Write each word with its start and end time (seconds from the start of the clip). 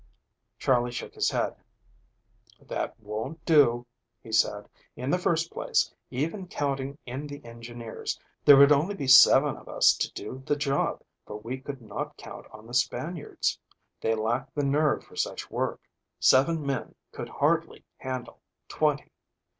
Charley 0.57 0.89
shook 0.89 1.13
his 1.13 1.29
head. 1.29 1.53
"That 2.59 2.99
won't 2.99 3.45
do," 3.45 3.85
he 4.19 4.31
said. 4.31 4.67
"In 4.95 5.11
the 5.11 5.19
first 5.19 5.51
place, 5.51 5.93
even 6.09 6.47
counting 6.47 6.97
in 7.05 7.27
the 7.27 7.45
engineers, 7.45 8.19
there 8.43 8.57
would 8.57 8.71
only 8.71 8.95
be 8.95 9.05
seven 9.05 9.55
of 9.57 9.69
us 9.69 9.93
to 9.99 10.11
do 10.13 10.41
the 10.43 10.55
job, 10.55 11.03
for 11.27 11.37
we 11.37 11.59
could 11.59 11.83
not 11.83 12.17
count 12.17 12.47
on 12.51 12.65
the 12.65 12.73
Spaniards. 12.73 13.59
They 14.01 14.15
lack 14.15 14.51
the 14.55 14.65
nerve 14.65 15.03
for 15.03 15.15
such 15.15 15.51
work. 15.51 15.79
Seven 16.19 16.65
men 16.65 16.95
could 17.11 17.29
hardly 17.29 17.85
handle 17.97 18.41
twenty. 18.67 19.11